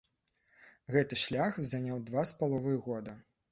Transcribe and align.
Гэты 0.95 1.19
шлях 1.25 1.61
заняў 1.73 2.01
два 2.09 2.27
з 2.33 2.41
паловай 2.43 2.83
года. 2.91 3.19